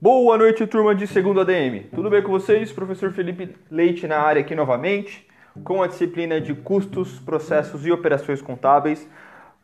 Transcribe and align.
Boa 0.00 0.38
noite, 0.38 0.64
turma 0.64 0.94
de 0.94 1.08
segundo 1.08 1.40
ADM. 1.40 1.88
Tudo 1.92 2.08
bem 2.08 2.22
com 2.22 2.30
vocês? 2.30 2.70
Professor 2.70 3.10
Felipe 3.10 3.56
Leite 3.68 4.06
na 4.06 4.20
área 4.20 4.40
aqui 4.42 4.54
novamente, 4.54 5.26
com 5.64 5.82
a 5.82 5.88
disciplina 5.88 6.40
de 6.40 6.54
custos, 6.54 7.18
processos 7.18 7.84
e 7.84 7.90
operações 7.90 8.40
contábeis 8.40 9.08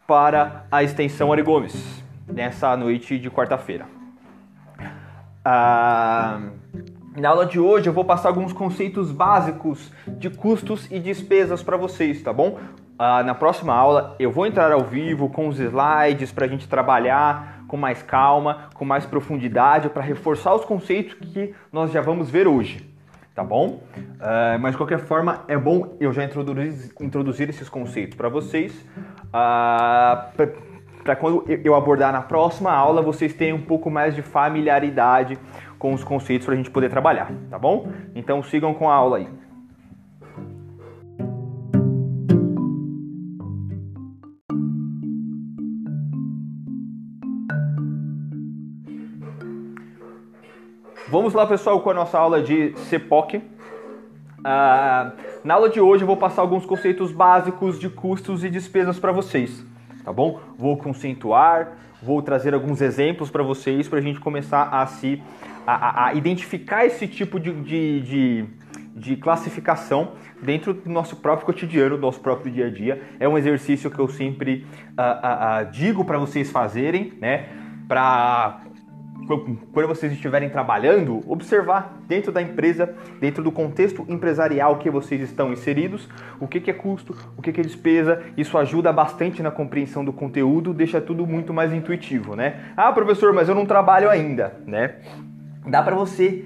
para 0.09 0.67
a 0.73 0.83
extensão 0.83 1.33
Ari 1.33 1.43
Gomes, 1.43 2.03
nessa 2.27 2.77
noite 2.77 3.17
de 3.17 3.31
quarta-feira. 3.31 3.87
Ah, 5.45 6.41
na 7.17 7.29
aula 7.29 7.47
de 7.47 7.61
hoje 7.61 7.87
eu 7.87 7.93
vou 7.93 8.05
passar 8.05 8.31
alguns 8.31 8.53
conceitos 8.53 9.13
básicos 9.13 9.93
de 10.05 10.31
custos 10.31 10.91
e 10.91 10.99
despesas 10.99 11.63
para 11.63 11.77
vocês, 11.77 12.21
tá 12.21 12.33
bom? 12.33 12.59
Ah, 12.99 13.23
na 13.25 13.35
próxima 13.35 13.75
aula 13.75 14.15
eu 14.19 14.31
vou 14.31 14.47
entrar 14.47 14.71
ao 14.71 14.85
vivo 14.85 15.29
com 15.29 15.49
os 15.49 15.59
slides 15.59 16.31
para 16.31 16.45
a 16.45 16.49
gente 16.49 16.69
trabalhar 16.69 17.65
com 17.67 17.77
mais 17.77 18.03
calma, 18.03 18.69
com 18.75 18.85
mais 18.85 19.05
profundidade, 19.05 19.89
para 19.89 20.03
reforçar 20.03 20.55
os 20.55 20.65
conceitos 20.65 21.15
que 21.15 21.53
nós 21.73 21.91
já 21.91 22.01
vamos 22.01 22.31
ver 22.31 22.47
hoje, 22.47 22.89
tá 23.35 23.43
bom? 23.43 23.81
Uh, 23.97 24.59
mas 24.61 24.73
de 24.73 24.77
qualquer 24.77 25.01
forma, 25.01 25.43
é 25.49 25.59
bom 25.59 25.97
eu 25.99 26.13
já 26.13 26.23
introduzir, 26.23 26.93
introduzir 27.01 27.49
esses 27.49 27.69
conceitos 27.69 28.17
para 28.17 28.29
vocês, 28.29 28.73
uh, 29.29 30.47
para 31.03 31.17
quando 31.17 31.45
eu 31.49 31.75
abordar 31.75 32.13
na 32.13 32.23
próxima 32.23 32.71
aula, 32.71 33.03
vocês 33.03 33.35
tenham 33.35 33.57
um 33.57 33.63
pouco 33.63 33.91
mais 33.91 34.15
de 34.15 34.23
familiaridade 34.23 35.37
com 35.79 35.93
os 35.93 36.05
conceitos 36.05 36.47
para 36.47 36.55
a 36.55 36.57
gente 36.57 36.71
poder 36.71 36.91
trabalhar, 36.91 37.31
tá 37.51 37.59
bom? 37.59 37.89
Então 38.15 38.43
sigam 38.43 38.73
com 38.73 38.89
a 38.89 38.95
aula 38.95 39.17
aí. 39.19 39.29
Vamos 51.07 51.35
lá, 51.35 51.47
pessoal, 51.47 51.81
com 51.81 51.91
a 51.91 51.95
nossa 51.95 52.19
aula 52.19 52.43
de 52.43 52.75
CEPOC. 52.89 53.37
Uh, 53.37 53.43
na 55.45 55.53
aula 55.53 55.69
de 55.69 55.79
hoje 55.79 56.03
eu 56.03 56.07
vou 56.07 56.17
passar 56.17 56.41
alguns 56.41 56.65
conceitos 56.65 57.13
básicos 57.13 57.79
de 57.79 57.91
custos 57.91 58.43
e 58.43 58.49
despesas 58.49 58.99
para 58.99 59.13
vocês, 59.13 59.63
tá 60.03 60.11
bom? 60.11 60.41
Vou 60.57 60.79
conceituar, 60.79 61.73
vou 62.03 62.23
trazer 62.23 62.55
alguns 62.55 62.81
exemplos 62.81 63.31
para 63.31 63.43
vocês 63.43 63.87
para 63.87 63.99
a 63.99 64.03
gente 64.03 64.19
começar 64.19 64.63
a 64.63 64.87
se 64.87 65.23
a, 65.67 66.07
a, 66.07 66.15
identificar 66.15 66.87
esse 66.87 67.07
tipo 67.07 67.39
de, 67.39 67.53
de, 67.53 68.01
de, 68.01 68.47
de 68.97 69.17
classificação 69.17 70.13
dentro 70.43 70.73
do 70.73 70.89
nosso 70.89 71.17
próprio 71.17 71.45
cotidiano, 71.45 71.97
do 71.97 72.03
nosso 72.03 72.21
próprio 72.21 72.51
dia 72.51 72.69
a 72.69 72.71
dia. 72.71 73.03
É 73.21 73.29
um 73.29 73.37
exercício 73.37 73.91
que 73.91 73.99
eu 73.99 74.09
sempre 74.09 74.67
uh, 74.93 75.67
uh, 75.69 75.71
digo 75.71 76.03
para 76.03 76.17
vocês 76.17 76.51
fazerem, 76.51 77.13
né? 77.21 77.49
Para 77.87 78.63
quando 79.27 79.89
vocês 79.89 80.13
estiverem 80.13 80.49
trabalhando, 80.49 81.21
observar 81.27 81.99
dentro 82.07 82.31
da 82.31 82.43
empresa, 82.43 82.95
dentro 83.21 83.43
do 83.43 83.51
contexto 83.51 84.05
empresarial 84.09 84.79
que 84.79 84.91
vocês 84.91 85.21
estão 85.21 85.53
inseridos, 85.53 86.09
o 86.41 86.47
que, 86.47 86.71
é 86.71 86.75
custo, 86.75 87.17
o 87.37 87.43
que, 87.43 87.51
é 87.51 87.63
despesa. 87.63 88.23
Isso 88.37 88.57
ajuda 88.59 88.93
bastante 88.93 89.43
na 89.43 89.51
compreensão 89.51 90.05
do 90.05 90.13
conteúdo, 90.13 90.75
deixa 90.75 91.01
tudo 91.01 91.27
muito 91.27 91.53
mais 91.53 91.73
intuitivo, 91.73 92.37
né? 92.37 92.73
Ah, 92.77 92.93
professor, 92.93 93.33
mas 93.33 93.49
eu 93.49 93.55
não 93.55 93.67
trabalho 93.67 94.09
ainda, 94.11 94.57
né? 94.67 94.97
Dá 95.67 95.83
para 95.83 95.95
você 95.95 96.45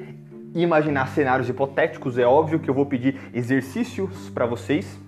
imaginar 0.55 1.09
cenários 1.09 1.49
hipotéticos, 1.49 2.19
é 2.19 2.27
óbvio 2.27 2.59
que 2.59 2.71
eu 2.71 2.75
vou 2.75 2.87
pedir 2.87 3.17
exercícios 3.35 4.31
para 4.31 4.47
vocês 4.47 4.99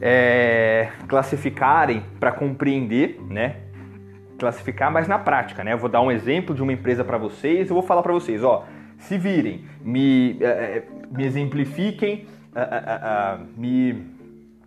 é, 0.00 0.90
classificarem 1.08 2.02
para 2.18 2.32
compreender, 2.32 3.20
né? 3.28 3.56
Classificar, 4.44 4.92
mas 4.92 5.08
na 5.08 5.18
prática, 5.18 5.64
né? 5.64 5.72
Eu 5.72 5.78
vou 5.78 5.88
dar 5.88 6.02
um 6.02 6.12
exemplo 6.12 6.54
de 6.54 6.62
uma 6.62 6.72
empresa 6.72 7.02
para 7.02 7.16
vocês, 7.16 7.68
eu 7.68 7.74
vou 7.74 7.82
falar 7.82 8.02
para 8.02 8.12
vocês, 8.12 8.44
ó, 8.44 8.66
se 8.98 9.16
virem, 9.16 9.64
me, 9.82 10.32
uh, 10.32 11.16
me 11.16 11.24
exemplifiquem, 11.24 12.26
uh, 12.54 13.40
uh, 13.40 13.46
me 13.56 14.04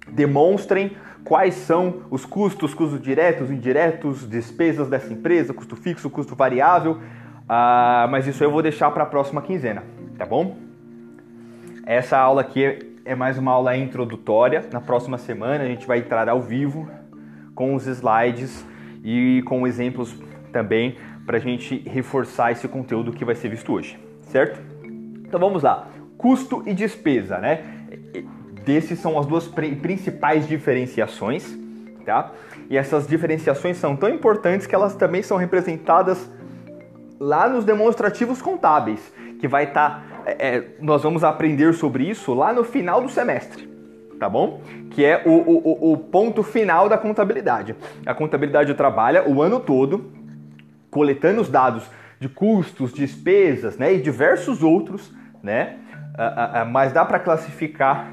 demonstrem 0.09 0.97
quais 1.24 1.53
são 1.53 2.02
os 2.09 2.25
custos, 2.25 2.74
custos 2.74 3.00
diretos, 3.00 3.52
indiretos, 3.52 4.28
despesas 4.28 4.90
dessa 4.90 5.13
empresa, 5.13 5.53
custo 5.53 5.75
fixo, 5.75 6.09
custo 6.09 6.35
variável, 6.35 7.00
ah, 7.47 8.07
mas 8.09 8.25
isso 8.25 8.44
eu 8.44 8.50
vou 8.50 8.62
deixar 8.62 8.90
para 8.91 9.03
a 9.03 9.06
próxima 9.06 9.41
quinzena, 9.41 9.84
tá 10.18 10.25
bom? 10.25 10.57
Essa 11.85 12.18
aula 12.18 12.41
aqui 12.41 12.79
é 13.06 13.16
mais 13.16 13.38
uma 13.38 13.52
aula 13.52 13.75
introdutória. 13.78 14.66
Na 14.72 14.81
próxima 14.81 15.18
semana 15.18 15.63
a 15.63 15.68
gente 15.68 15.85
vai 15.85 16.00
entrar 16.00 16.28
ao 16.28 16.41
vivo 16.41 16.90
com 17.56 17.73
os 17.73 17.88
slides 17.88 18.66
e 19.07 19.41
com 19.44 19.66
exemplos 19.66 20.13
também 20.51 20.97
para 21.25 21.38
a 21.38 21.40
gente 21.40 21.78
reforçar 21.88 22.51
esse 22.51 22.68
conteúdo 22.68 23.13
que 23.13 23.23
vai 23.23 23.35
ser 23.35 23.47
visto 23.47 23.72
hoje, 23.72 23.97
certo? 24.23 24.62
Então 25.25 25.40
vamos 25.40 25.63
lá, 25.63 25.88
custo 26.18 26.62
e 26.66 26.73
despesa, 26.73 27.38
né? 27.38 27.63
Desses 28.66 29.00
são 29.00 29.17
as 29.17 29.25
duas 29.25 29.47
principais 29.47 30.46
diferenciações, 30.46 31.57
tá? 32.06 32.34
E 32.69 32.75
essas 32.75 33.07
diferenciações 33.07 33.78
são 33.78 33.96
tão 33.96 34.09
importantes 34.09 34.67
que 34.67 34.75
elas 34.75 34.94
também 34.94 35.23
são 35.23 35.38
representadas 35.38 36.29
lá 37.17 37.47
nos 37.47 37.63
demonstrativos 37.63 38.41
contábeis, 38.41 39.13
que 39.40 39.47
vai 39.47 39.63
estar, 39.63 40.06
tá, 40.06 40.31
é, 40.31 40.66
nós 40.81 41.01
vamos 41.01 41.23
aprender 41.23 41.73
sobre 41.73 42.03
isso 42.09 42.34
lá 42.34 42.51
no 42.51 42.66
final 42.66 43.01
do 43.01 43.07
semestre 43.07 43.77
tá 44.19 44.29
bom? 44.29 44.61
Que 44.91 45.05
é 45.05 45.23
o, 45.25 45.31
o, 45.31 45.94
o 45.94 45.97
ponto 45.97 46.44
final 46.44 46.89
da 46.89 46.97
contabilidade. 46.97 47.75
A 48.05 48.13
contabilidade 48.13 48.73
trabalha 48.73 49.28
o 49.28 49.41
ano 49.41 49.59
todo 49.59 50.11
coletando 50.89 51.41
os 51.41 51.50
dados 51.50 51.89
de 52.19 52.28
custos, 52.28 52.94
despesas, 52.94 53.78
né, 53.78 53.94
e 53.94 54.01
diversos 54.01 54.63
outros, 54.63 55.13
né? 55.44 55.78
Mas 56.72 56.91
dá 56.91 57.05
para 57.05 57.19
classificar 57.19 58.11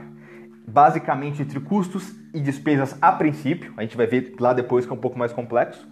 basicamente 0.66 1.40
entre 1.40 1.58
custos 1.60 2.14
e 2.34 2.40
despesas 2.40 2.96
a 3.00 3.12
princípio. 3.12 3.72
A 3.76 3.82
gente 3.82 3.96
vai 3.96 4.06
ver 4.06 4.34
lá 4.38 4.52
depois 4.52 4.84
que 4.84 4.92
é 4.92 4.94
um 4.94 5.00
pouco 5.00 5.18
mais 5.18 5.32
complexo. 5.32 5.88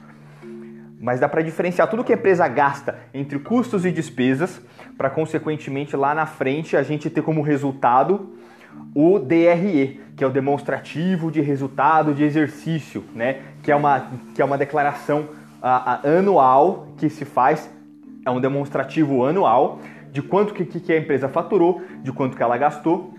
Mas 1.00 1.18
dá 1.18 1.28
para 1.28 1.42
diferenciar 1.42 1.88
tudo 1.88 2.04
que 2.04 2.12
a 2.12 2.16
empresa 2.16 2.46
gasta 2.46 2.98
entre 3.12 3.38
custos 3.38 3.84
e 3.86 3.90
despesas, 3.90 4.60
para 4.96 5.10
consequentemente 5.10 5.96
lá 5.96 6.14
na 6.14 6.26
frente 6.26 6.76
a 6.76 6.82
gente 6.82 7.08
ter 7.08 7.22
como 7.22 7.42
resultado 7.42 8.34
o 8.94 9.18
DRE, 9.18 10.00
que 10.16 10.22
é 10.22 10.26
o 10.26 10.30
demonstrativo 10.30 11.30
de 11.30 11.40
resultado 11.40 12.14
de 12.14 12.24
exercício, 12.24 13.04
né? 13.14 13.40
que, 13.62 13.72
é 13.72 13.76
uma, 13.76 14.06
que 14.34 14.42
é 14.42 14.44
uma 14.44 14.58
declaração 14.58 15.28
a, 15.62 15.94
a, 15.94 16.18
anual 16.18 16.88
que 16.96 17.08
se 17.08 17.24
faz, 17.24 17.70
é 18.24 18.30
um 18.30 18.40
demonstrativo 18.40 19.24
anual 19.24 19.80
de 20.10 20.20
quanto 20.20 20.52
que, 20.52 20.64
que 20.64 20.92
a 20.92 20.98
empresa 20.98 21.28
faturou, 21.28 21.82
de 22.02 22.12
quanto 22.12 22.36
que 22.36 22.42
ela 22.42 22.56
gastou, 22.58 23.14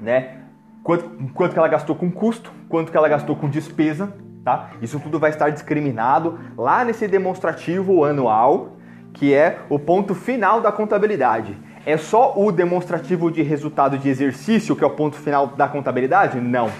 né? 0.00 0.38
quanto, 0.82 1.08
quanto 1.32 1.52
que 1.52 1.58
ela 1.58 1.68
gastou 1.68 1.94
com 1.94 2.10
custo, 2.10 2.52
quanto 2.68 2.90
que 2.90 2.96
ela 2.96 3.08
gastou 3.08 3.36
com 3.36 3.48
despesa, 3.48 4.12
tá? 4.44 4.70
Isso 4.82 5.00
tudo 5.00 5.18
vai 5.18 5.30
estar 5.30 5.48
discriminado 5.50 6.38
lá 6.56 6.84
nesse 6.84 7.08
demonstrativo 7.08 8.04
anual, 8.04 8.76
que 9.12 9.32
é 9.32 9.58
o 9.70 9.78
ponto 9.78 10.14
final 10.14 10.60
da 10.60 10.72
contabilidade. 10.72 11.56
É 11.86 11.98
só 11.98 12.32
o 12.36 12.50
demonstrativo 12.50 13.30
de 13.30 13.42
resultado 13.42 13.98
de 13.98 14.08
exercício 14.08 14.74
que 14.74 14.82
é 14.82 14.86
o 14.86 14.90
ponto 14.90 15.16
final 15.16 15.48
da 15.48 15.68
contabilidade? 15.68 16.40
Não. 16.40 16.70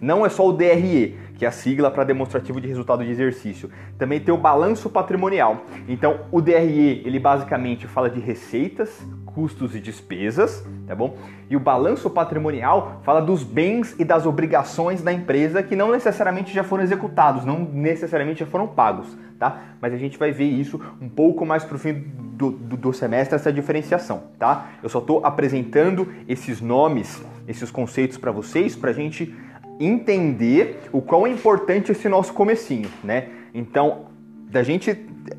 Não 0.00 0.24
é 0.24 0.28
só 0.28 0.48
o 0.48 0.52
DRE, 0.52 1.18
que 1.36 1.44
é 1.44 1.48
a 1.48 1.52
sigla 1.52 1.90
para 1.90 2.04
demonstrativo 2.04 2.60
de 2.60 2.68
resultado 2.68 3.04
de 3.04 3.10
exercício. 3.10 3.70
Também 3.98 4.20
tem 4.20 4.32
o 4.32 4.38
balanço 4.38 4.88
patrimonial. 4.88 5.64
Então, 5.88 6.20
o 6.30 6.40
DRE, 6.40 7.02
ele 7.04 7.18
basicamente 7.18 7.86
fala 7.86 8.08
de 8.08 8.20
receitas, 8.20 9.04
custos 9.26 9.74
e 9.74 9.80
despesas, 9.80 10.64
tá 10.86 10.94
bom? 10.94 11.16
E 11.50 11.56
o 11.56 11.60
balanço 11.60 12.08
patrimonial 12.08 13.00
fala 13.02 13.20
dos 13.20 13.42
bens 13.42 13.94
e 13.98 14.04
das 14.04 14.26
obrigações 14.26 15.02
da 15.02 15.12
empresa 15.12 15.62
que 15.62 15.74
não 15.74 15.90
necessariamente 15.90 16.54
já 16.54 16.62
foram 16.62 16.84
executados, 16.84 17.44
não 17.44 17.58
necessariamente 17.58 18.40
já 18.40 18.46
foram 18.46 18.68
pagos, 18.68 19.16
tá? 19.38 19.60
Mas 19.80 19.92
a 19.92 19.96
gente 19.96 20.16
vai 20.16 20.30
ver 20.30 20.44
isso 20.44 20.80
um 21.00 21.08
pouco 21.08 21.44
mais 21.44 21.64
pro 21.64 21.78
fim 21.78 22.04
do, 22.34 22.50
do, 22.50 22.76
do 22.76 22.92
semestre, 22.92 23.34
essa 23.34 23.52
diferenciação, 23.52 24.22
tá? 24.38 24.68
Eu 24.82 24.88
só 24.88 25.00
estou 25.00 25.24
apresentando 25.24 26.08
esses 26.28 26.60
nomes, 26.60 27.24
esses 27.48 27.70
conceitos 27.70 28.16
para 28.16 28.30
vocês, 28.30 28.76
para 28.76 28.90
a 28.90 28.94
gente 28.94 29.34
entender 29.78 30.80
o 30.92 31.00
quão 31.00 31.26
é 31.26 31.30
importante 31.30 31.92
esse 31.92 32.08
nosso 32.08 32.32
comecinho, 32.32 32.88
né? 33.02 33.28
Então, 33.52 34.06
da 34.50 34.62
gente 34.62 34.94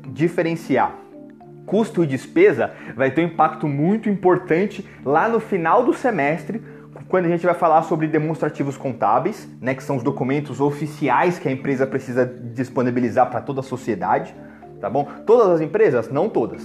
diferenciar 0.08 1.06
custo 1.66 2.04
e 2.04 2.06
despesa 2.06 2.70
vai 2.94 3.10
ter 3.10 3.22
um 3.22 3.26
impacto 3.26 3.66
muito 3.66 4.08
importante 4.08 4.86
lá 5.04 5.28
no 5.28 5.40
final 5.40 5.82
do 5.82 5.92
semestre, 5.92 6.62
quando 7.08 7.26
a 7.26 7.28
gente 7.28 7.44
vai 7.44 7.54
falar 7.54 7.82
sobre 7.82 8.06
demonstrativos 8.06 8.76
contábeis, 8.76 9.48
né, 9.60 9.74
que 9.74 9.82
são 9.82 9.96
os 9.96 10.02
documentos 10.02 10.60
oficiais 10.60 11.38
que 11.38 11.48
a 11.48 11.52
empresa 11.52 11.86
precisa 11.86 12.24
disponibilizar 12.24 13.30
para 13.30 13.40
toda 13.40 13.60
a 13.60 13.62
sociedade, 13.62 14.34
tá 14.80 14.88
bom? 14.88 15.04
Todas 15.26 15.48
as 15.48 15.60
empresas, 15.60 16.10
não 16.10 16.28
todas, 16.28 16.62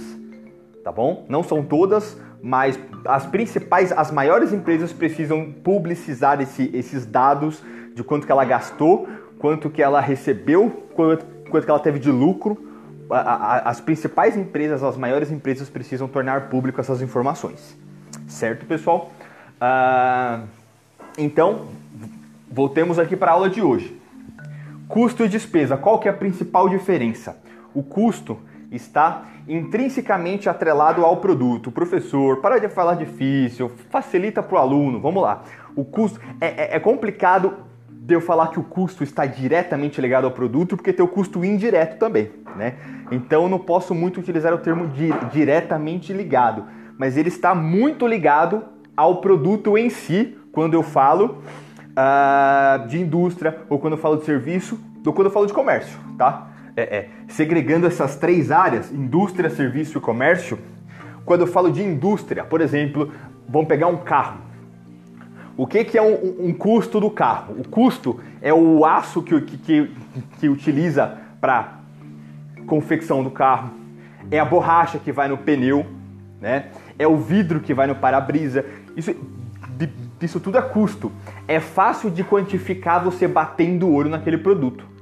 tá 0.82 0.92
bom? 0.92 1.24
Não 1.28 1.42
são 1.42 1.62
todas, 1.62 2.16
mas 2.42 2.78
as 3.04 3.26
principais, 3.26 3.92
as 3.92 4.10
maiores 4.10 4.52
empresas 4.52 4.92
precisam 4.92 5.52
publicizar 5.52 6.40
esse, 6.40 6.70
esses 6.74 7.06
dados 7.06 7.62
de 7.94 8.02
quanto 8.02 8.26
que 8.26 8.32
ela 8.32 8.44
gastou, 8.44 9.08
quanto 9.38 9.70
que 9.70 9.82
ela 9.82 10.00
recebeu, 10.00 10.84
quanto, 10.94 11.24
quanto 11.50 11.64
que 11.64 11.70
ela 11.70 11.80
teve 11.80 11.98
de 11.98 12.10
lucro 12.10 12.72
a, 13.10 13.16
a, 13.16 13.58
as 13.70 13.80
principais 13.80 14.36
empresas, 14.36 14.82
as 14.82 14.96
maiores 14.96 15.30
empresas 15.30 15.68
precisam 15.68 16.08
tornar 16.08 16.48
público 16.48 16.80
essas 16.80 17.02
informações. 17.02 17.76
Certo, 18.26 18.64
pessoal? 18.66 19.12
Ah, 19.60 20.44
então, 21.18 21.66
voltemos 22.50 22.98
aqui 22.98 23.16
para 23.16 23.30
a 23.30 23.34
aula 23.34 23.50
de 23.50 23.60
hoje. 23.60 24.00
Custo 24.88 25.24
e 25.24 25.28
despesa, 25.28 25.76
qual 25.76 25.98
que 25.98 26.08
é 26.08 26.10
a 26.10 26.14
principal 26.14 26.68
diferença? 26.68 27.36
O 27.74 27.82
custo 27.82 28.38
está 28.72 29.24
intrinsecamente 29.46 30.48
atrelado 30.48 31.04
ao 31.04 31.18
produto. 31.18 31.70
Professor, 31.70 32.38
para 32.40 32.58
de 32.58 32.68
falar 32.68 32.94
difícil, 32.94 33.70
facilita 33.90 34.42
para 34.42 34.56
o 34.56 34.58
aluno, 34.58 35.00
vamos 35.00 35.22
lá. 35.22 35.42
O 35.76 35.84
custo 35.84 36.20
é, 36.40 36.46
é, 36.46 36.76
é, 36.76 36.80
complicado 36.80 37.54
de 37.88 38.14
eu 38.14 38.20
falar 38.20 38.48
que 38.48 38.58
o 38.58 38.64
custo 38.64 39.04
está 39.04 39.26
diretamente 39.26 40.00
ligado 40.00 40.24
ao 40.24 40.30
produto, 40.30 40.76
porque 40.76 40.92
tem 40.92 41.04
o 41.04 41.08
custo 41.08 41.44
indireto 41.44 41.98
também, 41.98 42.30
né? 42.56 42.74
Então 43.10 43.44
eu 43.44 43.48
não 43.48 43.58
posso 43.58 43.94
muito 43.94 44.18
utilizar 44.18 44.52
o 44.52 44.58
termo 44.58 44.88
di 44.88 45.10
diretamente 45.32 46.12
ligado, 46.12 46.64
mas 46.98 47.16
ele 47.16 47.28
está 47.28 47.54
muito 47.54 48.06
ligado 48.06 48.64
ao 48.96 49.20
produto 49.20 49.78
em 49.78 49.88
si, 49.88 50.36
quando 50.50 50.74
eu 50.74 50.82
falo 50.82 51.42
uh, 51.92 52.86
de 52.88 53.00
indústria, 53.00 53.58
ou 53.68 53.78
quando 53.78 53.94
eu 53.94 53.98
falo 53.98 54.16
de 54.16 54.24
serviço, 54.24 54.78
ou 55.06 55.12
quando 55.12 55.26
eu 55.26 55.32
falo 55.32 55.46
de 55.46 55.52
comércio, 55.52 55.98
tá? 56.18 56.51
É, 56.74 56.82
é, 56.82 57.08
segregando 57.28 57.86
essas 57.86 58.16
três 58.16 58.50
áreas, 58.50 58.90
indústria, 58.90 59.50
serviço 59.50 59.98
e 59.98 60.00
comércio, 60.00 60.58
quando 61.24 61.42
eu 61.42 61.46
falo 61.46 61.70
de 61.70 61.82
indústria, 61.82 62.44
por 62.44 62.60
exemplo, 62.60 63.12
vamos 63.46 63.68
pegar 63.68 63.88
um 63.88 63.98
carro. 63.98 64.38
O 65.56 65.66
que, 65.66 65.84
que 65.84 65.98
é 65.98 66.02
um, 66.02 66.48
um 66.48 66.54
custo 66.54 66.98
do 66.98 67.10
carro? 67.10 67.56
O 67.58 67.68
custo 67.68 68.20
é 68.40 68.54
o 68.54 68.86
aço 68.86 69.22
que, 69.22 69.38
que, 69.42 69.90
que 70.40 70.48
utiliza 70.48 71.18
para 71.40 71.80
confecção 72.66 73.22
do 73.22 73.30
carro, 73.30 73.70
é 74.30 74.38
a 74.38 74.44
borracha 74.44 74.98
que 74.98 75.12
vai 75.12 75.28
no 75.28 75.36
pneu, 75.36 75.84
né? 76.40 76.66
é 76.98 77.06
o 77.06 77.16
vidro 77.16 77.60
que 77.60 77.74
vai 77.74 77.86
no 77.86 77.94
para-brisa. 77.94 78.64
Isso, 78.96 79.14
isso 80.20 80.40
tudo 80.40 80.56
é 80.56 80.62
custo. 80.62 81.12
É 81.46 81.60
fácil 81.60 82.10
de 82.10 82.24
quantificar 82.24 83.02
você 83.02 83.28
batendo 83.28 83.86
o 83.86 83.92
olho 83.92 84.08
naquele 84.08 84.38
produto 84.38 84.92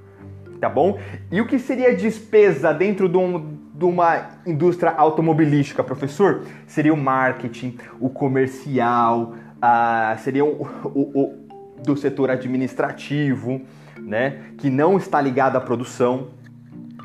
tá 0.60 0.68
bom? 0.68 0.98
E 1.30 1.40
o 1.40 1.46
que 1.46 1.58
seria 1.58 1.96
despesa 1.96 2.72
dentro 2.72 3.08
de, 3.08 3.16
um, 3.16 3.56
de 3.74 3.84
uma 3.84 4.28
indústria 4.46 4.90
automobilística, 4.90 5.82
professor? 5.82 6.42
Seria 6.66 6.92
o 6.92 6.96
marketing, 6.96 7.78
o 7.98 8.10
comercial, 8.10 9.34
ah, 9.60 10.16
seria 10.20 10.44
o, 10.44 10.68
o, 10.84 11.20
o 11.22 11.40
do 11.82 11.96
setor 11.96 12.30
administrativo, 12.30 13.62
né? 13.98 14.42
Que 14.58 14.68
não 14.68 14.98
está 14.98 15.20
ligado 15.20 15.56
à 15.56 15.60
produção, 15.60 16.28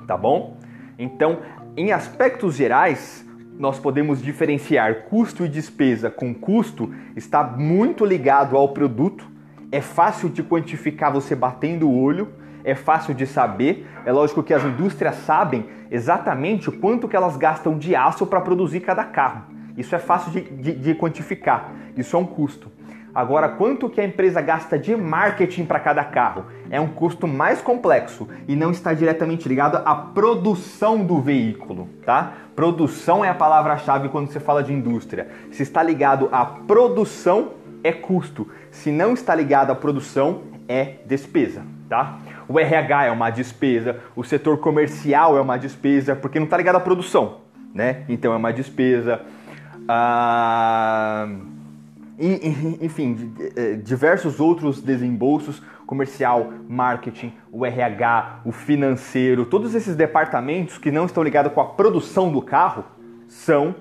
tá 0.06 0.18
bom? 0.18 0.58
Então, 1.00 1.40
em 1.78 1.94
aspectos 1.94 2.56
gerais, 2.56 3.26
nós 3.58 3.80
podemos 3.80 4.22
diferenciar 4.22 5.04
custo 5.04 5.46
e 5.46 5.50
despesa 5.50 6.10
com 6.10 6.34
custo 6.34 6.94
está 7.16 7.42
muito 7.42 8.04
ligado 8.04 8.58
ao 8.58 8.70
produto, 8.70 9.26
é 9.72 9.80
fácil 9.80 10.30
de 10.30 10.44
quantificar 10.44 11.12
você 11.12 11.34
batendo 11.36 11.90
o 11.90 12.02
olho 12.02 12.28
é 12.66 12.76
fácil 12.76 13.14
de 13.14 13.26
saber. 13.26 13.88
É 14.06 14.12
lógico 14.12 14.44
que 14.44 14.54
as 14.54 14.64
indústrias 14.66 15.16
sabem 15.18 15.66
exatamente 15.90 16.68
o 16.68 16.74
quanto 16.74 17.08
que 17.08 17.16
elas 17.16 17.38
gastam 17.38 17.78
de 17.78 17.96
aço 17.96 18.26
para 18.26 18.42
produzir 18.42 18.82
cada 18.82 19.06
carro. 19.06 19.44
Isso 19.78 19.96
é 19.96 20.00
fácil 20.00 20.32
de, 20.32 20.42
de, 20.42 20.74
de, 20.74 20.96
quantificar. 20.96 21.72
Isso 21.96 22.16
é 22.16 22.20
um 22.20 22.26
custo. 22.26 22.72
Agora, 23.14 23.48
quanto 23.48 23.90
que 23.90 24.02
a 24.02 24.06
empresa 24.06 24.42
gasta 24.42 24.78
de 24.78 24.94
marketing 24.96 25.66
para 25.66 25.80
cada 25.80 26.04
carro? 26.04 26.46
É 26.70 26.82
um 26.82 26.88
custo 26.88 27.28
mais 27.28 27.62
complexo 27.62 28.28
e 28.46 28.56
não 28.58 28.72
está 28.72 28.94
diretamente 28.94 29.48
ligado 29.48 29.78
à 29.86 29.96
produção 29.96 31.06
do 31.06 31.22
veículo, 31.22 31.88
tá? 32.06 32.34
Produção 32.56 33.24
é 33.24 33.30
a 33.30 33.34
palavra-chave 33.34 34.10
quando 34.10 34.28
você 34.28 34.40
fala 34.40 34.62
de 34.62 34.74
indústria. 34.74 35.30
Se 35.52 35.64
está 35.64 35.82
ligado 35.82 36.28
à 36.32 36.46
produção, 36.46 37.52
é 37.84 37.94
custo. 37.94 38.50
Se 38.70 38.92
não 38.92 39.14
está 39.14 39.34
ligado 39.34 39.72
à 39.72 39.76
produção, 39.76 40.42
é 40.68 40.96
despesa, 41.06 41.64
tá? 41.88 42.20
O 42.48 42.60
RH 42.60 43.06
é 43.06 43.12
uma 43.12 43.30
despesa, 43.30 44.00
o 44.16 44.24
setor 44.24 44.58
comercial 44.58 45.38
é 45.38 45.42
uma 45.42 45.58
despesa, 45.58 46.16
porque 46.16 46.40
não 46.40 46.46
está 46.46 46.58
ligado 46.58 46.76
à 46.76 46.80
produção, 46.80 47.38
né? 47.74 48.04
Então 48.08 48.34
é 48.34 48.36
uma 48.36 48.54
despesa. 48.54 49.22
Ah, 49.88 51.28
enfim, 52.80 53.34
é, 53.56 53.74
diversos 53.74 54.40
outros 54.40 54.82
desembolsos 54.82 55.62
comercial, 55.86 56.52
marketing, 56.68 57.34
o 57.52 57.66
RH, 57.66 58.42
o 58.46 58.52
financeiro, 58.52 59.46
todos 59.46 59.76
esses 59.76 59.96
departamentos 59.96 60.78
que 60.78 60.92
não 60.92 61.06
estão 61.06 61.24
ligados 61.24 61.54
com 61.54 61.62
a 61.62 61.66
produção 61.66 62.32
do 62.32 62.42
carro 62.42 62.86
são 63.28 63.76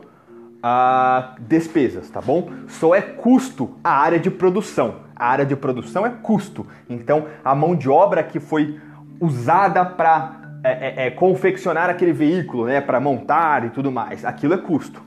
ah, 0.63 1.35
despesas, 1.41 2.11
tá 2.11 2.21
bom? 2.21 2.51
Só 2.69 2.95
é 2.95 3.01
custo 3.01 3.77
a 3.83 3.91
área 3.91 4.19
de 4.19 4.31
produção. 4.31 5.04
A 5.17 5.27
área 5.27 5.47
de 5.47 5.55
produção 5.55 6.05
é 6.05 6.11
custo. 6.11 6.67
Então, 6.89 7.27
a 7.45 7.55
mão 7.55 7.75
de 7.75 7.89
obra 7.89 8.23
que 8.23 8.41
foi 8.41 8.81
usada 9.21 9.85
para 9.85 10.45
é, 10.65 10.71
é, 10.71 11.07
é, 11.07 11.11
confeccionar 11.11 11.91
aquele 11.91 12.15
veículo, 12.15 12.65
né, 12.65 12.81
para 12.81 12.99
montar 12.99 13.67
e 13.67 13.69
tudo 13.69 13.93
mais, 13.93 14.25
aquilo 14.25 14.55
é 14.55 14.57
custo. 14.57 15.03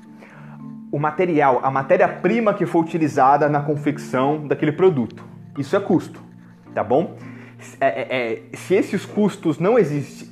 O 0.92 1.00
material, 1.00 1.62
a 1.64 1.72
matéria-prima 1.72 2.54
que 2.54 2.64
foi 2.64 2.82
utilizada 2.82 3.50
na 3.50 3.62
confecção 3.62 4.48
daquele 4.48 4.72
produto, 4.72 5.26
isso 5.58 5.76
é 5.76 5.80
custo, 5.80 6.22
tá 6.76 6.84
bom? 6.84 7.18
É, 7.82 7.88
é, 7.88 8.34
é 8.34 8.56
se 8.56 8.76
esses 8.76 9.04
custos 9.04 9.58
não, 9.58 9.80
existi 9.80 10.32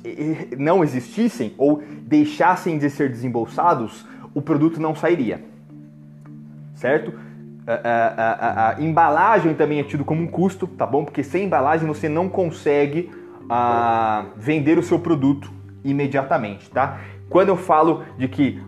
não 0.56 0.84
existissem 0.84 1.52
ou 1.58 1.82
deixassem 2.02 2.78
de 2.78 2.88
ser 2.88 3.10
desembolsados, 3.10 4.06
o 4.32 4.40
produto 4.40 4.80
não 4.80 4.94
sairia, 4.94 5.44
certo? 6.76 7.12
A, 7.66 8.68
a, 8.68 8.70
a, 8.70 8.80
embalagem 8.80 9.54
também 9.54 9.80
é 9.80 9.82
tido 9.82 10.04
como 10.04 10.22
um 10.22 10.26
custo, 10.26 10.66
tá 10.66 10.86
bom? 10.86 11.04
Porque 11.04 11.24
sem 11.24 11.44
embalagem 11.44 11.86
você 11.86 12.08
não 12.08 12.28
consegue 12.28 13.10
uh, 13.44 14.28
vender 14.36 14.78
o 14.78 14.82
seu 14.82 14.98
produto 14.98 15.50
imediatamente, 15.84 16.70
tá? 16.70 17.00
Quando 17.28 17.48
eu 17.48 17.56
falo 17.56 18.04
de 18.16 18.28
que 18.28 18.62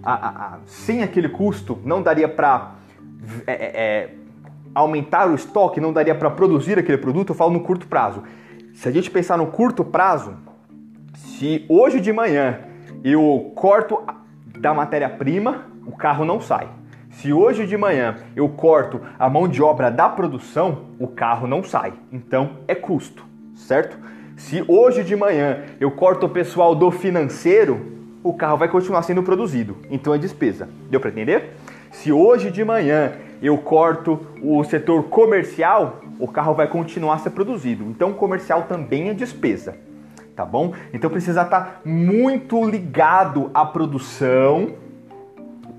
sem 0.67 1.03
aquele 1.03 1.29
custo 1.29 1.79
não 1.85 2.03
daria 2.03 2.29
para 2.29 2.75
é, 3.47 3.53
é, 3.53 3.57
é, 3.75 4.15
aumentar 4.75 5.29
o 5.29 5.35
estoque, 5.35 5.81
não 5.81 5.93
daria 5.93 6.15
para 6.15 6.31
produzir 6.31 6.77
aquele 6.77 6.99
produto, 6.99 7.31
eu 7.31 7.37
falo 7.37 7.53
no 7.53 7.61
curto 7.61 7.87
prazo. 7.87 8.25
Se 8.75 8.89
a 8.89 8.93
gente 8.93 9.11
pensar 9.11 9.37
no 9.37 9.47
curto 9.47 9.85
prazo, 9.85 10.35
se 11.15 11.65
hoje 11.69 12.01
de 12.01 12.13
manhã 12.13 12.61
eu 13.05 13.53
corto 13.55 14.03
da 14.59 14.75
matéria-prima, 14.75 15.67
o 15.87 15.93
carro 15.93 16.25
não 16.25 16.41
sai. 16.41 16.69
Se 17.19 17.33
hoje 17.33 17.67
de 17.67 17.77
manhã 17.77 18.15
eu 18.37 18.49
corto 18.49 19.01
a 19.19 19.29
mão 19.29 19.49
de 19.49 19.61
obra 19.61 19.91
da 19.91 20.09
produção, 20.09 20.85
o 21.01 21.09
carro 21.09 21.49
não 21.49 21.65
sai. 21.65 21.93
Então 22.13 22.59
é 22.69 22.77
custo, 22.77 23.25
certo? 23.57 23.99
Se 24.37 24.65
hoje 24.69 25.03
de 25.03 25.17
manhã 25.17 25.65
eu 25.81 25.91
corto 25.91 26.27
o 26.27 26.29
pessoal 26.29 26.77
do 26.77 26.93
financeiro, 26.93 27.99
o 28.23 28.33
carro 28.33 28.57
vai 28.57 28.69
continuar 28.69 29.03
sendo 29.03 29.21
produzido. 29.25 29.79
Então 29.91 30.15
é 30.15 30.19
despesa. 30.19 30.69
Deu 30.89 31.01
para 31.01 31.11
entender? 31.11 31.57
Se 31.91 32.13
hoje 32.13 32.53
de 32.53 32.65
manhã 32.65 33.15
eu 33.43 33.59
corto 33.59 34.25
o 34.41 34.63
setor 34.63 35.03
comercial, 35.09 36.01
o 36.21 36.29
carro 36.29 36.55
vai 36.55 36.69
continuar 36.69 37.15
a 37.15 37.19
ser 37.19 37.31
produzido. 37.31 37.83
Então 37.83 38.13
comercial 38.13 38.63
também 38.69 39.09
é 39.09 39.13
despesa. 39.13 39.77
Tá 40.37 40.45
bom? 40.45 40.73
Então 40.95 41.11
precisa 41.11 41.43
estar 41.43 41.81
muito 41.85 42.65
ligado 42.65 43.51
à 43.53 43.67
produção 43.67 44.77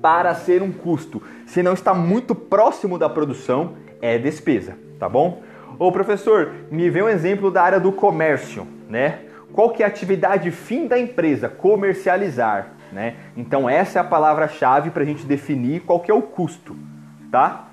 para 0.01 0.33
ser 0.35 0.61
um 0.61 0.71
custo. 0.71 1.21
Se 1.45 1.61
não 1.61 1.73
está 1.73 1.93
muito 1.93 2.33
próximo 2.33 2.97
da 2.97 3.09
produção, 3.09 3.73
é 4.01 4.17
despesa, 4.17 4.77
tá 4.97 5.09
bom? 5.09 5.41
Ô 5.77 5.91
professor, 5.91 6.51
me 6.71 6.89
vê 6.89 7.01
um 7.01 7.09
exemplo 7.09 7.49
da 7.51 7.63
área 7.63 7.79
do 7.79 7.91
comércio, 7.91 8.67
né? 8.89 9.19
Qual 9.53 9.71
que 9.71 9.81
é 9.81 9.85
a 9.85 9.89
atividade 9.89 10.51
fim 10.51 10.87
da 10.87 10.99
empresa? 10.99 11.49
Comercializar, 11.49 12.73
né? 12.91 13.15
Então 13.35 13.69
essa 13.69 13.99
é 13.99 14.01
a 14.01 14.05
palavra-chave 14.05 14.89
para 14.89 15.03
a 15.03 15.05
gente 15.05 15.25
definir 15.25 15.81
qual 15.81 15.99
que 15.99 16.11
é 16.11 16.13
o 16.13 16.21
custo, 16.21 16.75
tá? 17.31 17.69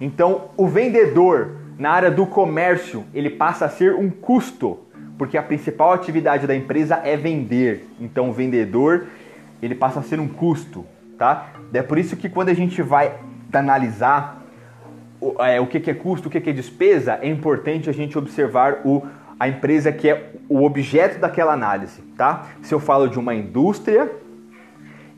Então 0.00 0.50
o 0.56 0.66
vendedor 0.66 1.56
na 1.78 1.90
área 1.90 2.10
do 2.10 2.26
comércio 2.26 3.04
ele 3.12 3.30
passa 3.30 3.64
a 3.64 3.68
ser 3.68 3.94
um 3.94 4.10
custo, 4.10 4.78
porque 5.16 5.36
a 5.36 5.42
principal 5.42 5.92
atividade 5.92 6.46
da 6.46 6.54
empresa 6.54 7.00
é 7.04 7.16
vender. 7.16 7.88
Então 8.00 8.30
o 8.30 8.32
vendedor 8.32 9.06
ele 9.60 9.74
passa 9.74 10.00
a 10.00 10.02
ser 10.02 10.20
um 10.20 10.28
custo, 10.28 10.84
tá? 11.18 11.48
É 11.72 11.82
por 11.82 11.98
isso 11.98 12.16
que 12.16 12.28
quando 12.28 12.48
a 12.48 12.54
gente 12.54 12.80
vai 12.80 13.12
analisar 13.52 14.42
o, 15.20 15.42
é, 15.42 15.60
o 15.60 15.66
que, 15.66 15.80
que 15.80 15.90
é 15.90 15.94
custo, 15.94 16.28
o 16.28 16.30
que, 16.30 16.40
que 16.40 16.50
é 16.50 16.52
despesa, 16.52 17.18
é 17.20 17.28
importante 17.28 17.90
a 17.90 17.92
gente 17.92 18.16
observar 18.16 18.80
o, 18.84 19.04
a 19.38 19.48
empresa 19.48 19.90
que 19.90 20.08
é 20.08 20.30
o 20.48 20.64
objeto 20.64 21.18
daquela 21.18 21.52
análise, 21.52 22.00
tá? 22.16 22.46
Se 22.62 22.72
eu 22.72 22.80
falo 22.80 23.08
de 23.08 23.18
uma 23.18 23.34
indústria, 23.34 24.10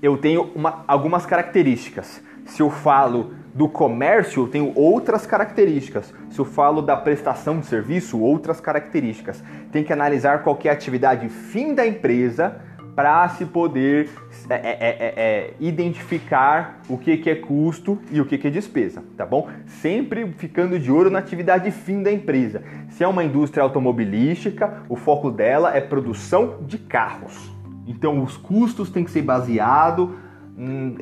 eu 0.02 0.16
tenho 0.16 0.50
uma, 0.54 0.82
algumas 0.88 1.26
características. 1.26 2.22
Se 2.46 2.62
eu 2.62 2.70
falo 2.70 3.34
do 3.54 3.68
comércio, 3.68 4.44
eu 4.44 4.48
tenho 4.48 4.72
outras 4.74 5.26
características. 5.26 6.14
Se 6.30 6.38
eu 6.38 6.44
falo 6.44 6.80
da 6.80 6.96
prestação 6.96 7.58
de 7.60 7.66
serviço, 7.66 8.18
outras 8.18 8.60
características. 8.60 9.42
Tem 9.70 9.84
que 9.84 9.92
analisar 9.92 10.42
qual 10.42 10.58
é 10.64 10.68
a 10.68 10.72
atividade 10.72 11.28
fim 11.28 11.74
da 11.74 11.86
empresa 11.86 12.60
para 12.94 13.28
se 13.30 13.46
poder 13.46 14.10
é 14.48 14.54
é, 14.54 14.58
é, 14.58 14.88
é, 14.88 15.14
é, 15.16 15.54
identificar 15.60 16.80
o 16.88 16.98
que, 16.98 17.16
que 17.16 17.30
é 17.30 17.34
custo 17.34 17.98
e 18.10 18.20
o 18.20 18.24
que, 18.24 18.36
que 18.36 18.48
é 18.48 18.50
despesa, 18.50 19.02
tá 19.16 19.24
bom? 19.24 19.48
Sempre 19.66 20.26
ficando 20.36 20.78
de 20.78 20.90
olho 20.90 21.10
na 21.10 21.18
atividade 21.18 21.70
fim 21.70 22.02
da 22.02 22.12
empresa. 22.12 22.62
Se 22.88 23.04
é 23.04 23.08
uma 23.08 23.24
indústria 23.24 23.62
automobilística, 23.62 24.82
o 24.88 24.96
foco 24.96 25.30
dela 25.30 25.76
é 25.76 25.80
produção 25.80 26.58
de 26.62 26.78
carros. 26.78 27.50
Então 27.86 28.22
os 28.22 28.36
custos 28.36 28.90
têm 28.90 29.04
que 29.04 29.10
ser 29.10 29.22
baseados 29.22 30.10
hum, 30.56 30.96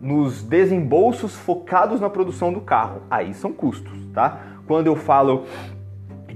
nos 0.00 0.42
desembolsos 0.42 1.34
focados 1.34 2.00
na 2.00 2.10
produção 2.10 2.52
do 2.52 2.60
carro. 2.60 3.02
Aí 3.10 3.34
são 3.34 3.52
custos, 3.52 3.92
tá? 4.12 4.40
Quando 4.66 4.86
eu 4.86 4.96
falo 4.96 5.46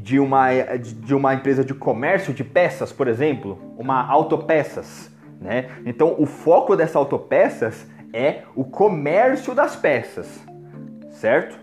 de 0.03 0.19
uma, 0.19 0.49
de 0.77 1.15
uma 1.15 1.33
empresa 1.33 1.65
de 1.65 1.73
comércio 1.73 2.35
de 2.35 2.43
peças, 2.43 2.93
por 2.93 3.07
exemplo, 3.07 3.57
uma 3.79 4.05
autopeças, 4.05 5.11
né? 5.41 5.69
Então 5.87 6.17
o 6.19 6.27
foco 6.27 6.75
dessa 6.75 6.99
autopeças 6.99 7.87
é 8.13 8.43
o 8.57 8.65
comércio 8.65 9.55
das 9.55 9.77
peças, 9.77 10.45
certo? 11.13 11.57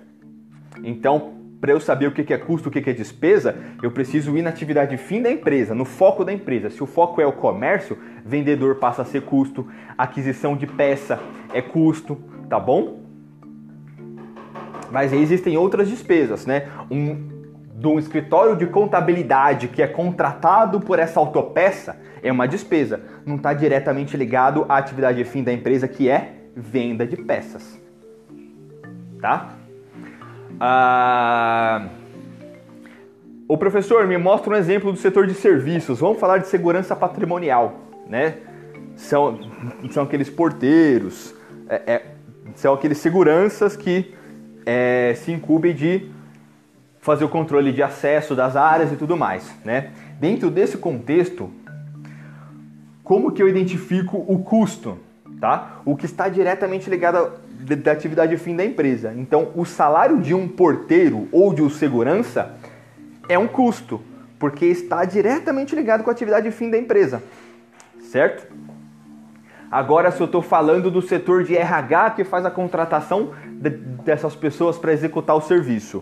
Então, 0.82 1.34
para 1.60 1.74
eu 1.74 1.82
saber 1.82 2.08
o 2.08 2.12
que 2.14 2.34
é 2.34 2.38
custo, 2.38 2.70
o 2.70 2.72
que 2.72 2.90
é 2.90 2.94
despesa, 2.94 3.58
eu 3.84 3.92
preciso 3.92 4.38
ir 4.38 4.42
na 4.42 4.50
atividade 4.50 4.96
fim 4.96 5.22
da 5.22 5.30
empresa, 5.30 5.76
no 5.76 5.84
foco 5.84 6.24
da 6.24 6.32
empresa. 6.32 6.70
Se 6.70 6.82
o 6.82 6.88
foco 6.88 7.20
é 7.20 7.26
o 7.26 7.34
comércio, 7.34 7.98
vendedor 8.26 8.76
passa 8.76 9.02
a 9.02 9.06
ser 9.06 9.24
custo, 9.24 9.68
aquisição 9.98 10.56
de 10.56 10.66
peça 10.66 11.20
é 11.54 11.62
custo, 11.62 12.18
tá 12.50 12.58
bom? 12.58 13.00
Mas 14.90 15.12
aí 15.12 15.22
existem 15.22 15.58
outras 15.58 15.90
despesas, 15.90 16.46
né? 16.46 16.70
Um, 16.90 17.29
de 17.80 17.88
um 17.88 17.98
escritório 17.98 18.58
de 18.58 18.68
contabilidade 18.68 19.70
que 19.70 19.82
é 19.82 19.88
contratado 19.88 20.82
por 20.82 21.00
essa 21.00 21.18
autopeça 21.18 21.98
é 22.22 22.30
uma 22.30 22.46
despesa. 22.46 23.00
Não 23.26 23.38
está 23.38 23.54
diretamente 23.54 24.18
ligado 24.18 24.66
à 24.68 24.78
atividade 24.78 25.24
fim 25.24 25.42
da 25.44 25.54
empresa 25.54 25.88
que 25.88 26.10
é 26.10 26.34
venda 26.54 27.08
de 27.08 27.16
peças. 27.16 27.80
Tá? 29.22 29.56
Ah... 30.60 31.88
O 33.48 33.58
professor 33.58 34.06
me 34.06 34.16
mostra 34.18 34.54
um 34.54 34.56
exemplo 34.56 34.92
do 34.92 34.98
setor 35.00 35.26
de 35.26 35.34
serviços. 35.34 36.02
Vamos 36.02 36.20
falar 36.20 36.38
de 36.38 36.48
segurança 36.48 36.96
patrimonial, 36.96 37.80
né? 38.08 38.36
São, 38.96 39.40
são 39.90 40.04
aqueles 40.04 40.30
porteiros, 40.30 41.34
é, 41.68 41.94
é, 41.94 42.06
são 42.54 42.76
aqueles 42.76 43.00
seguranças 43.00 43.76
que 43.76 44.14
é, 44.68 45.16
se 45.16 45.32
incumbem 45.32 45.74
de 45.74 46.12
fazer 47.00 47.24
o 47.24 47.30
controle 47.30 47.72
de 47.72 47.82
acesso 47.82 48.36
das 48.36 48.56
áreas 48.56 48.92
e 48.92 48.96
tudo 48.96 49.16
mais, 49.16 49.52
né? 49.64 49.92
Dentro 50.20 50.50
desse 50.50 50.78
contexto, 50.78 51.50
como 53.04 53.32
que 53.32 53.42
eu 53.42 53.48
identifico 53.48 54.24
o 54.28 54.40
custo, 54.40 54.98
tá? 55.40 55.82
O 55.86 55.96
que 55.96 56.06
está 56.06 56.28
diretamente 56.28 56.90
ligado 56.90 57.32
da 57.84 57.92
atividade 57.92 58.38
fim 58.38 58.56
da 58.56 58.64
empresa. 58.64 59.14
Então, 59.18 59.52
o 59.56 59.66
salário 59.66 60.20
de 60.20 60.34
um 60.34 60.48
porteiro 60.48 61.28
ou 61.32 61.54
de 61.54 61.62
um 61.62 61.70
segurança 61.70 62.56
é 63.28 63.38
um 63.38 63.48
custo, 63.48 64.02
porque 64.38 64.66
está 64.66 65.04
diretamente 65.06 65.76
ligado 65.76 66.04
com 66.04 66.10
a 66.10 66.14
atividade 66.14 66.50
fim 66.52 66.70
da 66.70 66.78
empresa, 66.78 67.22
certo? 68.12 68.52
Agora, 69.72 70.12
se 70.12 70.20
eu 70.20 70.26
estou 70.26 70.42
falando 70.42 70.90
do 70.90 71.02
setor 71.02 71.44
de 71.44 71.56
RH 71.56 72.12
que 72.12 72.24
faz 72.24 72.44
a 72.46 72.50
contratação 72.50 73.32
dessas 74.04 74.36
pessoas 74.36 74.78
para 74.80 74.92
executar 74.92 75.36
o 75.36 75.42
serviço, 75.42 76.02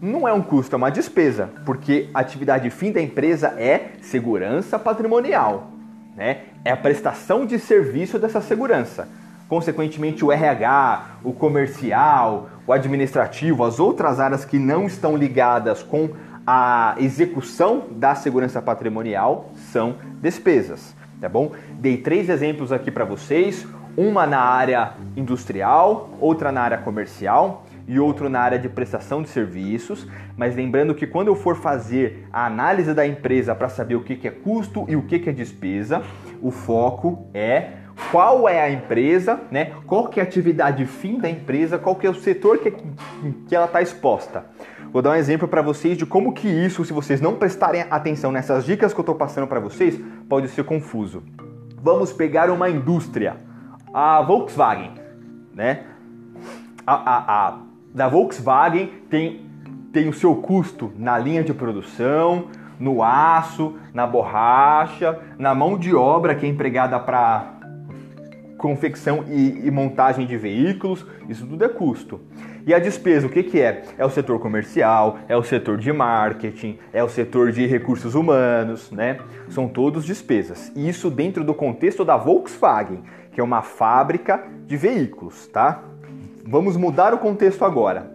não 0.00 0.28
é 0.28 0.32
um 0.32 0.42
custo, 0.42 0.74
é 0.74 0.76
uma 0.76 0.90
despesa, 0.90 1.50
porque 1.64 2.08
a 2.12 2.20
atividade 2.20 2.68
fim 2.70 2.92
da 2.92 3.00
empresa 3.00 3.48
é 3.58 3.92
segurança 4.02 4.78
patrimonial, 4.78 5.68
né? 6.16 6.38
É 6.64 6.70
a 6.70 6.76
prestação 6.76 7.46
de 7.46 7.58
serviço 7.58 8.18
dessa 8.18 8.40
segurança. 8.40 9.08
Consequentemente, 9.48 10.24
o 10.24 10.32
RH, 10.32 11.18
o 11.22 11.32
comercial, 11.32 12.50
o 12.66 12.72
administrativo, 12.72 13.64
as 13.64 13.78
outras 13.78 14.18
áreas 14.18 14.44
que 14.44 14.58
não 14.58 14.86
estão 14.86 15.16
ligadas 15.16 15.82
com 15.82 16.10
a 16.46 16.94
execução 16.98 17.84
da 17.92 18.14
segurança 18.14 18.60
patrimonial 18.60 19.50
são 19.72 19.96
despesas, 20.20 20.94
tá 21.20 21.28
bom? 21.28 21.52
Dei 21.78 21.96
três 21.96 22.28
exemplos 22.28 22.72
aqui 22.72 22.90
para 22.90 23.04
vocês, 23.04 23.66
uma 23.96 24.26
na 24.26 24.40
área 24.40 24.92
industrial, 25.16 26.10
outra 26.20 26.52
na 26.52 26.60
área 26.60 26.78
comercial 26.78 27.65
e 27.88 28.00
outro 28.00 28.28
na 28.28 28.40
área 28.40 28.58
de 28.58 28.68
prestação 28.68 29.22
de 29.22 29.28
serviços, 29.28 30.06
mas 30.36 30.56
lembrando 30.56 30.94
que 30.94 31.06
quando 31.06 31.28
eu 31.28 31.36
for 31.36 31.56
fazer 31.56 32.26
a 32.32 32.46
análise 32.46 32.92
da 32.92 33.06
empresa 33.06 33.54
para 33.54 33.68
saber 33.68 33.94
o 33.94 34.02
que 34.02 34.26
é 34.26 34.30
custo 34.30 34.84
e 34.88 34.96
o 34.96 35.02
que 35.02 35.28
é 35.28 35.32
despesa, 35.32 36.02
o 36.42 36.50
foco 36.50 37.28
é 37.32 37.72
qual 38.10 38.48
é 38.48 38.60
a 38.60 38.70
empresa, 38.70 39.40
né? 39.50 39.72
qual 39.86 40.08
que 40.08 40.20
é 40.20 40.22
a 40.22 40.26
atividade 40.26 40.84
fim 40.84 41.18
da 41.18 41.30
empresa, 41.30 41.78
qual 41.78 41.96
que 41.96 42.06
é 42.06 42.10
o 42.10 42.14
setor 42.14 42.58
que, 42.58 42.70
que 43.48 43.54
ela 43.54 43.66
está 43.66 43.80
exposta. 43.80 44.44
Vou 44.92 45.02
dar 45.02 45.10
um 45.10 45.14
exemplo 45.14 45.48
para 45.48 45.62
vocês 45.62 45.96
de 45.96 46.06
como 46.06 46.32
que 46.32 46.48
isso, 46.48 46.84
se 46.84 46.92
vocês 46.92 47.20
não 47.20 47.34
prestarem 47.34 47.84
atenção 47.90 48.30
nessas 48.30 48.64
dicas 48.64 48.92
que 48.92 49.00
eu 49.00 49.02
estou 49.02 49.14
passando 49.14 49.46
para 49.46 49.60
vocês, 49.60 49.98
pode 50.28 50.48
ser 50.48 50.64
confuso. 50.64 51.22
Vamos 51.82 52.12
pegar 52.12 52.50
uma 52.50 52.68
indústria, 52.68 53.36
a 53.92 54.22
Volkswagen, 54.22 54.94
né? 55.54 55.84
A, 56.86 56.94
a, 56.94 57.48
a 57.48 57.65
da 57.96 58.08
Volkswagen 58.08 58.90
tem, 59.08 59.46
tem 59.90 60.06
o 60.06 60.12
seu 60.12 60.34
custo 60.36 60.92
na 60.98 61.16
linha 61.18 61.42
de 61.42 61.54
produção, 61.54 62.48
no 62.78 63.02
aço, 63.02 63.78
na 63.94 64.06
borracha, 64.06 65.18
na 65.38 65.54
mão 65.54 65.78
de 65.78 65.94
obra 65.94 66.34
que 66.34 66.44
é 66.44 66.48
empregada 66.48 67.00
para 67.00 67.54
confecção 68.58 69.24
e, 69.26 69.66
e, 69.66 69.70
montagem 69.70 70.26
de 70.26 70.36
veículos, 70.36 71.06
isso 71.26 71.46
tudo 71.46 71.64
é 71.64 71.68
custo. 71.70 72.20
E 72.66 72.74
a 72.74 72.78
despesa, 72.78 73.26
o 73.26 73.30
que, 73.30 73.42
que 73.42 73.60
é? 73.60 73.84
É 73.96 74.04
o 74.04 74.10
setor 74.10 74.40
comercial, 74.40 75.18
é 75.26 75.36
o 75.36 75.42
setor 75.42 75.78
de 75.78 75.90
marketing, 75.90 76.78
é 76.92 77.02
o 77.02 77.08
setor 77.08 77.50
de 77.50 77.66
recursos 77.66 78.14
humanos, 78.14 78.90
né? 78.90 79.20
São 79.48 79.68
todos 79.68 80.04
despesas. 80.04 80.70
Isso 80.76 81.08
dentro 81.10 81.44
do 81.44 81.54
contexto 81.54 82.04
da 82.04 82.18
Volkswagen, 82.18 83.04
que 83.32 83.40
é 83.40 83.44
uma 83.44 83.62
fábrica 83.62 84.44
de 84.66 84.76
veículos, 84.76 85.46
tá? 85.46 85.82
Vamos 86.48 86.76
mudar 86.76 87.12
o 87.12 87.18
contexto 87.18 87.64
agora. 87.64 88.08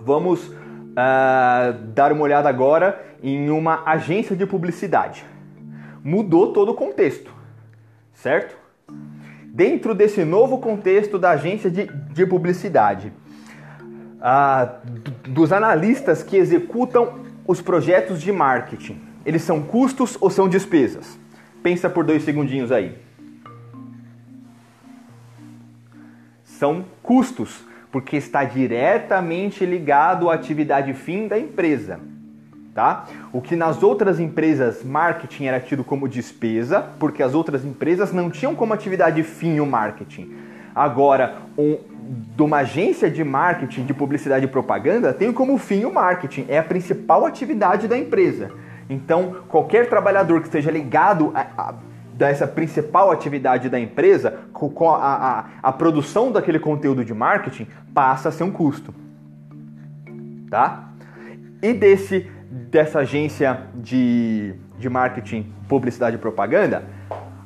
Vamos 0.00 0.48
uh, 0.48 1.72
dar 1.94 2.12
uma 2.12 2.22
olhada 2.22 2.48
agora 2.48 3.00
em 3.22 3.48
uma 3.48 3.88
agência 3.88 4.34
de 4.34 4.44
publicidade. 4.44 5.24
Mudou 6.02 6.52
todo 6.52 6.72
o 6.72 6.74
contexto, 6.74 7.32
certo? 8.12 8.56
Dentro 9.44 9.94
desse 9.94 10.24
novo 10.24 10.58
contexto 10.58 11.18
da 11.18 11.30
agência 11.30 11.70
de, 11.70 11.86
de 12.12 12.26
publicidade, 12.26 13.12
uh, 14.18 15.28
dos 15.28 15.52
analistas 15.52 16.24
que 16.24 16.36
executam 16.36 17.20
os 17.46 17.60
projetos 17.60 18.20
de 18.20 18.32
marketing, 18.32 19.00
eles 19.24 19.42
são 19.42 19.62
custos 19.62 20.16
ou 20.20 20.28
são 20.28 20.48
despesas? 20.48 21.18
Pensa 21.62 21.88
por 21.88 22.04
dois 22.04 22.24
segundinhos 22.24 22.72
aí. 22.72 22.96
São 26.60 26.84
custos, 27.02 27.64
porque 27.90 28.18
está 28.18 28.44
diretamente 28.44 29.64
ligado 29.64 30.28
à 30.28 30.34
atividade 30.34 30.92
fim 30.92 31.26
da 31.26 31.38
empresa. 31.38 31.98
Tá? 32.74 33.06
O 33.32 33.40
que 33.40 33.56
nas 33.56 33.82
outras 33.82 34.20
empresas 34.20 34.84
marketing 34.84 35.46
era 35.46 35.58
tido 35.58 35.82
como 35.82 36.06
despesa, 36.06 36.86
porque 36.98 37.22
as 37.22 37.34
outras 37.34 37.64
empresas 37.64 38.12
não 38.12 38.30
tinham 38.30 38.54
como 38.54 38.74
atividade 38.74 39.22
fim 39.22 39.58
o 39.58 39.64
marketing. 39.64 40.34
Agora, 40.74 41.38
um, 41.56 41.78
de 42.36 42.42
uma 42.42 42.58
agência 42.58 43.10
de 43.10 43.24
marketing, 43.24 43.86
de 43.86 43.94
publicidade 43.94 44.44
e 44.44 44.48
propaganda, 44.48 45.14
tem 45.14 45.32
como 45.32 45.56
fim 45.56 45.86
o 45.86 45.92
marketing, 45.92 46.44
é 46.46 46.58
a 46.58 46.62
principal 46.62 47.24
atividade 47.24 47.88
da 47.88 47.96
empresa. 47.96 48.52
Então, 48.88 49.36
qualquer 49.48 49.88
trabalhador 49.88 50.40
que 50.40 50.46
esteja 50.46 50.70
ligado 50.70 51.32
a, 51.34 51.46
a 51.56 51.74
dessa 52.20 52.46
principal 52.46 53.10
atividade 53.10 53.70
da 53.70 53.80
empresa, 53.80 54.40
a, 54.54 54.94
a, 54.94 55.44
a 55.62 55.72
produção 55.72 56.30
daquele 56.30 56.58
conteúdo 56.58 57.02
de 57.02 57.14
marketing 57.14 57.66
passa 57.94 58.28
a 58.28 58.32
ser 58.32 58.44
um 58.44 58.50
custo. 58.50 58.94
Tá? 60.50 60.90
E 61.62 61.72
desse, 61.72 62.30
dessa 62.50 62.98
agência 62.98 63.62
de, 63.74 64.54
de 64.78 64.90
marketing, 64.90 65.50
publicidade 65.66 66.16
e 66.16 66.18
propaganda, 66.18 66.84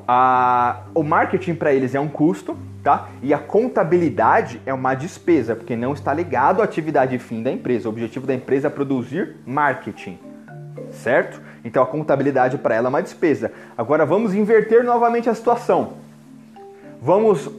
a, 0.08 0.82
o 0.92 1.04
marketing 1.04 1.54
para 1.54 1.72
eles 1.72 1.94
é 1.94 2.00
um 2.00 2.08
custo, 2.08 2.58
tá? 2.82 3.10
E 3.22 3.32
a 3.32 3.38
contabilidade 3.38 4.60
é 4.66 4.74
uma 4.74 4.96
despesa, 4.96 5.54
porque 5.54 5.76
não 5.76 5.92
está 5.92 6.12
ligado 6.12 6.60
à 6.60 6.64
atividade 6.64 7.16
fim 7.20 7.44
da 7.44 7.52
empresa. 7.52 7.88
O 7.88 7.92
objetivo 7.92 8.26
da 8.26 8.34
empresa 8.34 8.66
é 8.66 8.70
produzir 8.70 9.36
marketing, 9.46 10.18
certo? 10.90 11.40
Então 11.64 11.82
a 11.82 11.86
contabilidade 11.86 12.58
para 12.58 12.74
ela 12.74 12.88
é 12.88 12.90
uma 12.90 13.02
despesa. 13.02 13.50
Agora 13.76 14.04
vamos 14.04 14.34
inverter 14.34 14.84
novamente 14.84 15.30
a 15.30 15.34
situação. 15.34 15.94
Vamos 17.00 17.50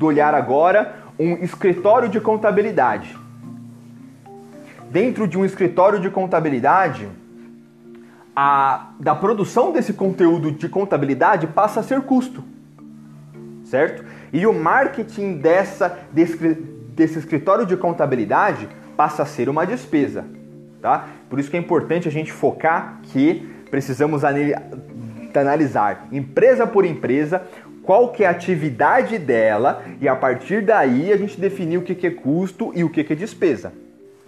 olhar 0.00 0.34
agora 0.34 0.96
um 1.18 1.34
escritório 1.34 2.08
de 2.08 2.20
contabilidade. 2.20 3.16
Dentro 4.90 5.26
de 5.26 5.38
um 5.38 5.44
escritório 5.44 6.00
de 6.00 6.10
contabilidade, 6.10 7.08
a, 8.34 8.88
da 8.98 9.14
produção 9.14 9.72
desse 9.72 9.92
conteúdo 9.92 10.50
de 10.50 10.68
contabilidade 10.68 11.46
passa 11.46 11.80
a 11.80 11.82
ser 11.82 12.02
custo, 12.02 12.42
certo? 13.64 14.04
E 14.32 14.46
o 14.46 14.52
marketing 14.52 15.38
dessa, 15.38 16.00
desse, 16.12 16.36
desse 16.36 17.18
escritório 17.18 17.64
de 17.64 17.76
contabilidade 17.76 18.68
passa 18.96 19.22
a 19.22 19.26
ser 19.26 19.48
uma 19.48 19.64
despesa, 19.64 20.24
tá? 20.84 21.08
Por 21.30 21.40
isso 21.40 21.50
que 21.50 21.56
é 21.56 21.60
importante 21.60 22.06
a 22.06 22.10
gente 22.10 22.30
focar 22.30 23.00
que 23.04 23.48
precisamos 23.70 24.22
analisar 24.22 26.06
empresa 26.12 26.66
por 26.66 26.84
empresa 26.84 27.42
qual 27.82 28.10
que 28.10 28.22
é 28.22 28.26
a 28.26 28.30
atividade 28.30 29.16
dela 29.16 29.82
e 29.98 30.06
a 30.06 30.14
partir 30.14 30.60
daí 30.60 31.10
a 31.10 31.16
gente 31.16 31.40
definir 31.40 31.78
o 31.78 31.82
que, 31.82 31.94
que 31.94 32.06
é 32.06 32.10
custo 32.10 32.70
e 32.74 32.84
o 32.84 32.90
que, 32.90 33.02
que 33.02 33.14
é 33.14 33.16
despesa, 33.16 33.72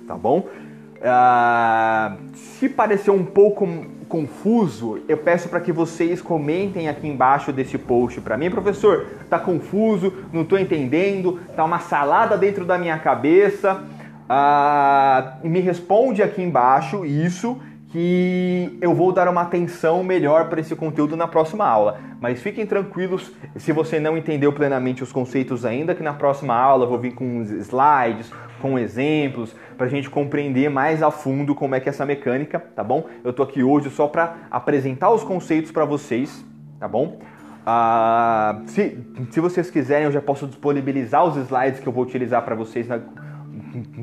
tá 0.09 0.15
bom? 0.15 0.49
Uh, 0.97 2.17
se 2.35 2.71
parecer 2.71 3.11
um 3.11 3.23
pouco 3.23 3.69
confuso, 4.09 5.01
eu 5.07 5.19
peço 5.19 5.51
para 5.51 5.61
que 5.61 5.71
vocês 5.71 6.23
comentem 6.23 6.89
aqui 6.89 7.07
embaixo 7.07 7.53
desse 7.53 7.77
post 7.77 8.23
para 8.23 8.39
mim, 8.39 8.51
professor. 8.51 9.05
Tá 9.29 9.39
confuso, 9.39 10.11
não 10.33 10.41
estou 10.41 10.59
entendendo, 10.59 11.39
tá 11.55 11.65
uma 11.65 11.81
salada 11.81 12.39
dentro 12.39 12.65
da 12.65 12.79
minha 12.79 12.99
cabeça. 12.99 13.85
Uh, 14.29 15.49
me 15.49 15.61
responde 15.61 16.23
aqui 16.23 16.43
embaixo 16.43 17.05
isso 17.05 17.61
que 17.89 18.77
eu 18.81 18.93
vou 18.93 19.13
dar 19.13 19.29
uma 19.29 19.43
atenção 19.43 20.03
melhor 20.03 20.49
para 20.49 20.61
esse 20.61 20.75
conteúdo 20.75 21.17
na 21.17 21.29
próxima 21.29 21.65
aula. 21.65 21.99
Mas 22.21 22.43
fiquem 22.43 22.67
tranquilos, 22.67 23.33
se 23.57 23.73
você 23.73 24.01
não 24.01 24.19
entendeu 24.19 24.53
plenamente 24.53 25.03
os 25.03 25.13
conceitos 25.13 25.65
ainda, 25.65 25.95
que 25.95 26.03
na 26.03 26.13
próxima 26.13 26.55
aula 26.55 26.85
eu 26.85 26.89
vou 26.89 26.99
vir 26.99 27.15
com 27.15 27.43
slides, 27.43 28.31
com 28.61 28.79
exemplos, 28.79 29.55
para 29.79 29.87
a 29.87 29.89
gente 29.89 30.11
compreender 30.11 30.69
mais 30.69 31.03
a 31.03 31.11
fundo 31.11 31.55
como 31.55 31.75
é 31.75 31.81
que 31.81 31.89
é 31.89 31.91
essa 31.91 32.05
mecânica, 32.05 32.59
tá 32.59 32.83
bom? 32.83 33.07
Eu 33.23 33.33
tô 33.33 33.43
aqui 33.43 33.63
hoje 33.63 33.89
só 33.91 34.09
para 34.09 34.35
apresentar 34.51 35.11
os 35.11 35.23
conceitos 35.23 35.71
para 35.71 35.85
vocês, 35.85 36.45
tá 36.81 36.89
bom? 36.89 37.19
Ah, 37.65 38.61
se, 38.67 38.99
se 39.31 39.41
vocês 39.41 39.71
quiserem, 39.71 40.05
eu 40.05 40.13
já 40.13 40.21
posso 40.21 40.47
disponibilizar 40.47 41.25
os 41.25 41.37
slides 41.37 41.81
que 41.81 41.87
eu 41.87 41.93
vou 41.93 42.05
utilizar 42.05 42.43
para 42.43 42.55
vocês 42.55 42.87
na, 42.87 43.01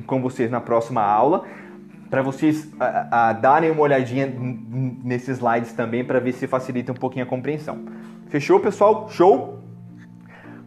com 0.05 0.21
vocês 0.21 0.49
na 0.49 0.61
próxima 0.61 1.01
aula 1.01 1.45
para 2.13 2.21
vocês 2.21 2.71
a, 2.79 3.29
a, 3.29 3.33
darem 3.33 3.71
uma 3.71 3.81
olhadinha 3.81 4.31
nesses 5.03 5.37
slides 5.37 5.73
também 5.73 6.05
para 6.05 6.19
ver 6.19 6.33
se 6.33 6.45
facilita 6.45 6.91
um 6.91 6.95
pouquinho 6.95 7.25
a 7.25 7.27
compreensão. 7.27 7.85
Fechou, 8.27 8.59
pessoal? 8.59 9.09
Show? 9.09 9.57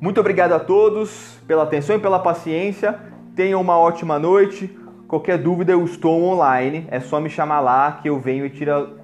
Muito 0.01 0.19
obrigado 0.19 0.55
a 0.55 0.59
todos 0.59 1.39
pela 1.47 1.63
atenção 1.63 1.95
e 1.95 1.99
pela 2.01 2.19
paciência. 2.19 2.99
Tenham 3.37 3.61
uma 3.61 3.79
ótima 3.79 4.19
noite. 4.19 4.77
Qualquer 5.07 5.39
dúvida 5.39 5.71
eu 5.71 5.85
estou 5.85 6.21
online. 6.25 6.85
É 6.91 6.99
só 6.99 7.21
me 7.21 7.31
chamar 7.31 7.61
lá 7.61 7.93
que 8.03 8.09
eu 8.09 8.19
venho 8.19 8.45
e 8.45 8.51
tiro 8.51 8.99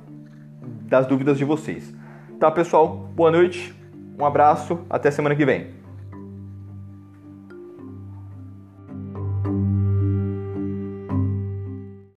das 0.89 1.07
dúvidas 1.07 1.39
de 1.39 1.45
vocês. 1.45 1.95
Tá, 2.41 2.51
pessoal? 2.51 3.09
Boa 3.15 3.31
noite. 3.31 3.73
Um 4.19 4.27
abraço. 4.27 4.81
Até 4.91 5.13
semana 5.13 5.37
que 5.37 5.47
vem. 5.47 5.82